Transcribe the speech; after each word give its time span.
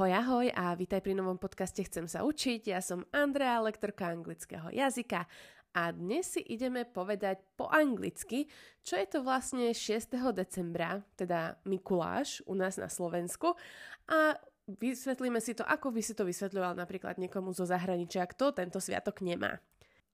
Ahoj, 0.00 0.16
ahoj 0.16 0.48
a 0.56 0.72
vítaj 0.72 1.04
pri 1.04 1.12
novom 1.12 1.36
podcaste 1.36 1.84
Chcem 1.84 2.08
sa 2.08 2.24
učiť. 2.24 2.72
Ja 2.72 2.80
som 2.80 3.04
Andrea, 3.12 3.60
lektorka 3.60 4.08
anglického 4.08 4.72
jazyka 4.72 5.28
a 5.76 5.92
dnes 5.92 6.24
si 6.24 6.40
ideme 6.40 6.88
povedať 6.88 7.44
po 7.52 7.68
anglicky, 7.68 8.48
čo 8.80 8.96
je 8.96 9.04
to 9.04 9.20
vlastne 9.20 9.76
6. 9.76 10.08
decembra, 10.32 11.04
teda 11.20 11.60
Mikuláš 11.68 12.40
u 12.48 12.56
nás 12.56 12.80
na 12.80 12.88
Slovensku 12.88 13.52
a 14.08 14.40
vysvetlíme 14.72 15.36
si 15.36 15.52
to, 15.52 15.68
ako 15.68 15.92
by 15.92 16.00
si 16.00 16.16
to 16.16 16.24
vysvetľoval 16.24 16.80
napríklad 16.80 17.20
niekomu 17.20 17.52
zo 17.52 17.68
zahraničia, 17.68 18.24
kto 18.24 18.56
tento 18.56 18.80
sviatok 18.80 19.20
nemá. 19.20 19.60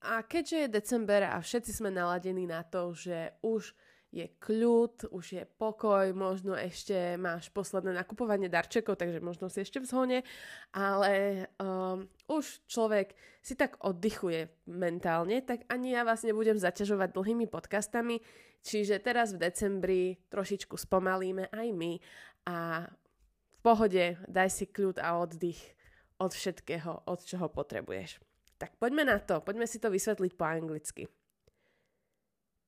A 0.03 0.27
keďže 0.27 0.67
je 0.67 0.75
december 0.83 1.31
a 1.31 1.39
všetci 1.39 1.71
sme 1.71 1.95
naladení 1.95 2.43
na 2.43 2.67
to, 2.67 2.91
že 2.91 3.39
už 3.39 3.71
je 4.17 4.27
kľud, 4.41 5.13
už 5.13 5.27
je 5.37 5.45
pokoj, 5.61 6.09
možno 6.17 6.57
ešte 6.57 7.21
máš 7.21 7.53
posledné 7.53 7.93
nakupovanie 7.93 8.49
darčekov, 8.49 8.97
takže 8.97 9.21
možno 9.21 9.53
si 9.53 9.61
ešte 9.61 9.77
v 9.77 9.89
zhone, 9.93 10.19
ale 10.73 11.45
um, 11.61 12.09
už 12.33 12.65
človek 12.65 13.13
si 13.45 13.53
tak 13.53 13.77
oddychuje 13.85 14.49
mentálne, 14.73 15.45
tak 15.45 15.69
ani 15.69 15.93
ja 15.93 16.09
vás 16.09 16.25
nebudem 16.25 16.57
zaťažovať 16.57 17.13
dlhými 17.13 17.45
podcastami, 17.45 18.25
čiže 18.65 19.05
teraz 19.05 19.37
v 19.37 19.45
decembri 19.45 20.03
trošičku 20.33 20.81
spomalíme 20.81 21.53
aj 21.53 21.69
my 21.77 21.93
a 22.49 22.89
v 23.53 23.57
pohode 23.61 24.17
daj 24.25 24.49
si 24.49 24.65
kľud 24.65 24.97
a 24.97 25.21
oddych 25.21 25.61
od 26.17 26.33
všetkého, 26.33 27.05
od 27.05 27.21
čoho 27.21 27.53
potrebuješ. 27.53 28.17
Tak 28.57 28.81
poďme 28.81 29.05
na 29.05 29.21
to, 29.21 29.45
poďme 29.45 29.69
si 29.69 29.77
to 29.77 29.93
vysvetliť 29.93 30.33
po 30.33 30.49
anglicky. 30.49 31.05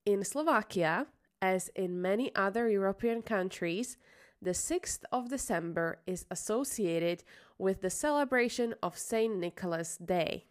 In 0.05 0.21
Slovakia, 0.25 1.09
As 1.41 1.71
in 1.77 2.03
many 2.03 2.35
other 2.35 2.69
European 2.69 3.23
countries, 3.23 3.97
the 4.43 4.51
6th 4.51 5.01
of 5.13 5.31
December 5.31 5.99
is 6.07 6.27
associated 6.31 7.23
with 7.59 7.81
the 7.81 7.91
celebration 7.91 8.75
of 8.83 8.99
Saint 8.99 9.37
Nicholas 9.37 9.97
Day. 9.97 10.47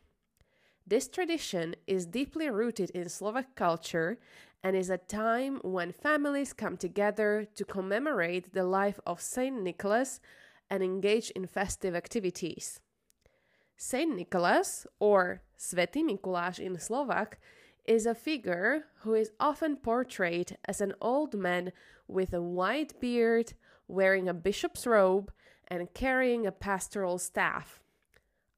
This 0.86 1.08
tradition 1.08 1.76
is 1.86 2.06
deeply 2.06 2.50
rooted 2.50 2.90
in 2.92 3.10
Slovak 3.10 3.56
culture 3.56 4.20
and 4.64 4.76
is 4.76 4.90
a 4.90 4.98
time 4.98 5.60
when 5.64 5.92
families 5.92 6.54
come 6.54 6.78
together 6.78 7.46
to 7.56 7.66
commemorate 7.66 8.54
the 8.54 8.64
life 8.64 9.00
of 9.06 9.22
Saint 9.22 9.62
Nicholas 9.62 10.20
and 10.70 10.82
engage 10.82 11.30
in 11.32 11.48
festive 11.48 11.96
activities. 11.96 12.80
Saint 13.76 14.16
Nicholas, 14.16 14.88
or 15.00 15.42
Svätý 15.58 16.04
Mikuláš 16.04 16.60
in 16.60 16.80
Slovak, 16.80 17.38
is 17.88 18.06
a 18.06 18.14
figure 18.14 18.86
who 19.00 19.14
is 19.14 19.32
often 19.40 19.78
portrayed 19.78 20.58
as 20.66 20.82
an 20.82 20.94
old 21.02 21.34
man 21.34 21.72
with 22.08 22.34
a 22.34 22.42
white 22.42 23.00
beard, 23.00 23.54
wearing 23.88 24.28
a 24.28 24.34
bishop's 24.34 24.86
robe, 24.86 25.32
and 25.68 25.94
carrying 25.94 26.46
a 26.46 26.52
pastoral 26.52 27.18
staff. 27.18 27.80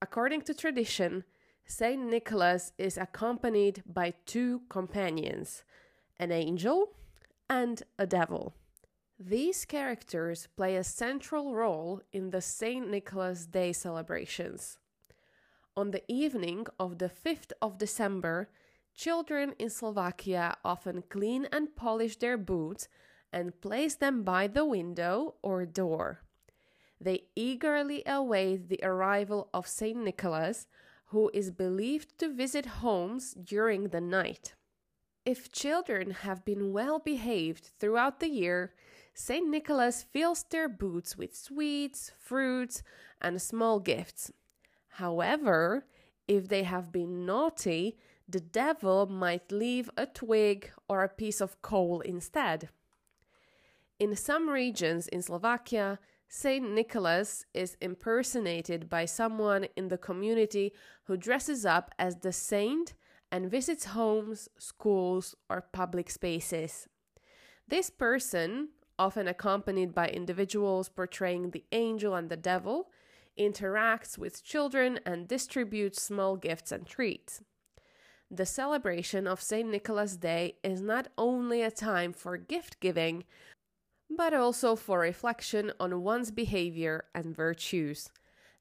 According 0.01 0.41
to 0.43 0.53
tradition, 0.53 1.23
Saint 1.65 2.03
Nicholas 2.09 2.71
is 2.77 2.97
accompanied 2.97 3.83
by 3.85 4.13
two 4.25 4.61
companions, 4.69 5.63
an 6.17 6.31
angel 6.31 6.89
and 7.49 7.83
a 7.97 8.07
devil. 8.07 8.55
These 9.19 9.65
characters 9.65 10.47
play 10.55 10.75
a 10.75 10.83
central 10.83 11.53
role 11.53 12.01
in 12.11 12.29
the 12.29 12.41
Saint 12.41 12.89
Nicholas 12.89 13.45
Day 13.45 13.73
celebrations. 13.73 14.77
On 15.75 15.91
the 15.91 16.03
evening 16.07 16.65
of 16.79 16.97
the 16.97 17.09
5th 17.09 17.51
of 17.61 17.77
December, 17.77 18.49
Children 18.95 19.53
in 19.59 19.69
Slovakia 19.69 20.57
often 20.63 21.03
clean 21.09 21.45
and 21.51 21.75
polish 21.75 22.17
their 22.17 22.37
boots 22.37 22.87
and 23.31 23.59
place 23.61 23.95
them 23.95 24.23
by 24.23 24.47
the 24.47 24.65
window 24.65 25.35
or 25.41 25.65
door. 25.65 26.23
They 26.99 27.23
eagerly 27.35 28.03
await 28.05 28.67
the 28.67 28.79
arrival 28.83 29.49
of 29.53 29.67
St. 29.67 29.97
Nicholas, 29.97 30.67
who 31.07 31.31
is 31.33 31.51
believed 31.51 32.19
to 32.19 32.33
visit 32.33 32.65
homes 32.83 33.33
during 33.33 33.89
the 33.89 34.01
night. 34.01 34.55
If 35.25 35.51
children 35.51 36.11
have 36.11 36.43
been 36.43 36.73
well 36.73 36.99
behaved 36.99 37.71
throughout 37.79 38.19
the 38.19 38.29
year, 38.29 38.73
St. 39.13 39.47
Nicholas 39.47 40.03
fills 40.03 40.43
their 40.43 40.69
boots 40.69 41.17
with 41.17 41.35
sweets, 41.35 42.11
fruits, 42.19 42.83
and 43.21 43.41
small 43.41 43.79
gifts. 43.79 44.31
However, 44.87 45.85
if 46.27 46.47
they 46.47 46.63
have 46.63 46.91
been 46.91 47.25
naughty, 47.25 47.97
the 48.31 48.39
devil 48.39 49.07
might 49.07 49.51
leave 49.51 49.89
a 49.97 50.05
twig 50.05 50.71
or 50.87 51.03
a 51.03 51.09
piece 51.09 51.41
of 51.41 51.61
coal 51.61 52.01
instead. 52.01 52.69
In 53.99 54.15
some 54.15 54.49
regions 54.49 55.07
in 55.07 55.21
Slovakia, 55.21 55.99
Saint 56.27 56.71
Nicholas 56.71 57.43
is 57.55 57.75
impersonated 57.81 58.87
by 58.87 59.05
someone 59.05 59.65
in 59.75 59.87
the 59.87 59.97
community 59.97 60.73
who 61.05 61.17
dresses 61.17 61.65
up 61.65 61.91
as 61.97 62.17
the 62.17 62.31
saint 62.31 62.93
and 63.31 63.49
visits 63.49 63.85
homes, 63.85 64.47
schools, 64.59 65.35
or 65.49 65.61
public 65.73 66.09
spaces. 66.09 66.87
This 67.67 67.89
person, 67.89 68.69
often 68.99 69.27
accompanied 69.27 69.95
by 69.95 70.07
individuals 70.09 70.87
portraying 70.87 71.49
the 71.49 71.65
angel 71.71 72.13
and 72.13 72.29
the 72.29 72.37
devil, 72.37 72.89
interacts 73.39 74.17
with 74.17 74.43
children 74.43 74.99
and 75.05 75.27
distributes 75.27 76.01
small 76.01 76.35
gifts 76.35 76.71
and 76.71 76.85
treats. 76.85 77.41
The 78.31 78.45
celebration 78.45 79.25
of 79.25 79.41
St. 79.41 79.67
Nicholas 79.67 80.15
Day 80.15 80.57
is 80.63 80.81
not 80.81 81.07
only 81.17 81.63
a 81.63 81.71
time 81.71 82.13
for 82.13 82.37
gift 82.37 82.79
giving, 82.79 83.23
but 84.09 84.35
also 84.35 84.75
for 84.75 84.99
reflection 84.99 85.71
on 85.79 86.03
one's 86.03 86.29
behavior 86.29 87.05
and 87.15 87.35
virtues. 87.35 88.11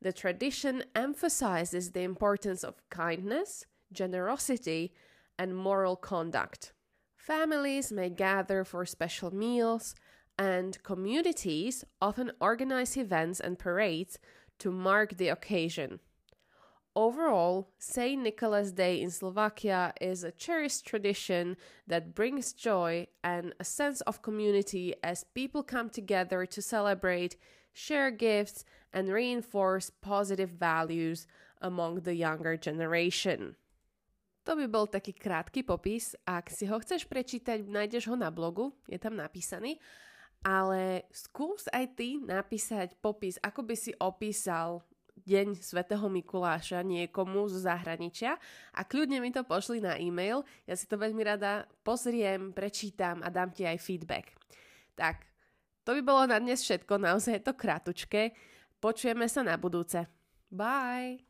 The 0.00 0.12
tradition 0.12 0.84
emphasizes 0.94 1.90
the 1.90 2.02
importance 2.02 2.64
of 2.64 2.80
kindness, 2.88 3.66
generosity, 3.92 4.94
and 5.38 5.54
moral 5.54 5.96
conduct. 5.96 6.72
Families 7.18 7.92
may 7.92 8.08
gather 8.08 8.64
for 8.64 8.86
special 8.86 9.34
meals, 9.34 9.94
and 10.38 10.82
communities 10.82 11.84
often 12.00 12.30
organize 12.40 12.96
events 12.96 13.38
and 13.38 13.58
parades 13.58 14.18
to 14.60 14.70
mark 14.70 15.18
the 15.18 15.28
occasion. 15.28 16.00
Overall, 16.98 17.70
St. 17.78 18.18
Nicholas 18.20 18.74
Day 18.74 18.98
in 18.98 19.14
Slovakia 19.14 19.94
is 20.00 20.26
a 20.26 20.34
cherished 20.34 20.82
tradition 20.82 21.54
that 21.86 22.10
brings 22.10 22.50
joy 22.50 23.06
and 23.22 23.54
a 23.60 23.62
sense 23.62 24.00
of 24.02 24.20
community 24.20 24.98
as 24.98 25.22
people 25.30 25.62
come 25.62 25.94
together 25.94 26.42
to 26.50 26.58
celebrate, 26.60 27.38
share 27.70 28.10
gifts, 28.10 28.66
and 28.92 29.14
reinforce 29.14 29.94
positive 30.02 30.50
values 30.50 31.30
among 31.62 32.02
the 32.02 32.18
younger 32.18 32.58
generation. 32.58 33.54
To 34.50 34.58
by 34.58 34.66
bol 34.66 34.90
taký 34.90 35.14
krátky 35.14 35.62
popis. 35.62 36.18
Ak 36.26 36.50
si 36.50 36.66
ho 36.66 36.82
chceš 36.82 37.06
prečítať, 37.06 37.62
nájdeš 37.62 38.10
ho 38.10 38.18
na 38.18 38.34
blogu, 38.34 38.74
je 38.90 38.98
tam 38.98 39.14
napísaný. 39.14 39.78
Ale 40.42 41.06
skús 41.14 41.70
aj 41.70 41.94
ty 41.94 42.18
napísať 42.18 42.98
popis, 42.98 43.38
ako 43.38 43.62
by 43.62 43.76
si 43.78 43.94
opísal 44.02 44.82
deň 45.22 45.58
svätého 45.58 46.04
Mikuláša 46.06 46.82
niekomu 46.82 47.46
zo 47.46 47.62
zahraničia 47.62 48.38
a 48.74 48.80
kľudne 48.82 49.18
mi 49.22 49.30
to 49.30 49.46
pošli 49.46 49.82
na 49.82 49.98
e-mail. 49.98 50.42
Ja 50.64 50.74
si 50.74 50.88
to 50.88 50.98
veľmi 50.98 51.22
rada 51.22 51.66
pozriem, 51.86 52.50
prečítam 52.54 53.22
a 53.22 53.28
dám 53.28 53.52
ti 53.52 53.66
aj 53.66 53.78
feedback. 53.78 54.34
Tak, 54.98 55.22
to 55.86 55.94
by 55.94 56.02
bolo 56.02 56.22
na 56.26 56.42
dnes 56.42 56.64
všetko, 56.64 56.98
naozaj 56.98 57.38
je 57.38 57.46
to 57.46 57.54
kratučké. 57.54 58.22
Počujeme 58.78 59.26
sa 59.30 59.46
na 59.46 59.54
budúce. 59.58 60.06
Bye! 60.48 61.27